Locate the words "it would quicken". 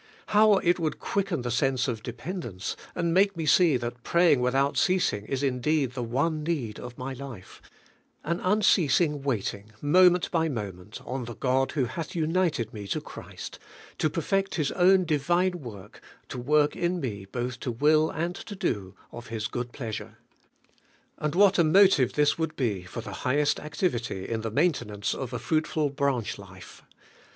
0.57-1.43